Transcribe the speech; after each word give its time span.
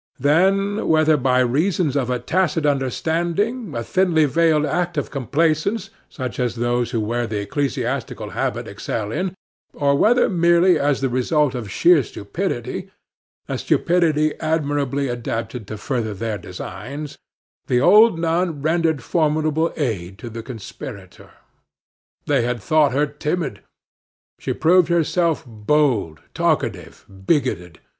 Then, 0.19 0.87
whether 0.87 1.15
by 1.15 1.41
reason 1.41 1.95
of 1.95 2.09
a 2.09 2.17
tacit 2.17 2.65
understanding, 2.65 3.75
a 3.75 3.83
thinly 3.83 4.25
veiled 4.25 4.65
act 4.65 4.97
of 4.97 5.11
complaisance 5.11 5.91
such 6.09 6.39
as 6.39 6.55
those 6.55 6.89
who 6.89 6.99
wear 6.99 7.27
the 7.27 7.41
ecclesiastical 7.41 8.31
habit 8.31 8.67
excel 8.67 9.11
in, 9.11 9.35
or 9.75 9.93
whether 9.93 10.27
merely 10.27 10.79
as 10.79 11.01
the 11.01 11.09
result 11.09 11.53
of 11.53 11.69
sheer 11.69 12.01
stupidity 12.01 12.89
a 13.47 13.59
stupidity 13.59 14.33
admirably 14.39 15.07
adapted 15.07 15.67
to 15.67 15.77
further 15.77 16.15
their 16.15 16.39
designs 16.39 17.19
the 17.67 17.79
old 17.79 18.17
nun 18.17 18.59
rendered 18.63 19.03
formidable 19.03 19.71
aid 19.77 20.17
to 20.17 20.31
the 20.31 20.41
conspirator. 20.41 21.29
They 22.25 22.41
had 22.41 22.59
thought 22.59 22.91
her 22.93 23.05
timid; 23.05 23.61
she 24.39 24.51
proved 24.51 24.87
herself 24.89 25.43
bold, 25.45 26.21
talkative, 26.33 27.05
bigoted. 27.27 27.79